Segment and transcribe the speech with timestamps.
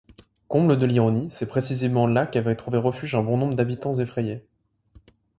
[0.47, 4.43] Comble de l'ironie, c'est précisément là qu'avaient trouvé refuge bon nombre d'habitants effrayés.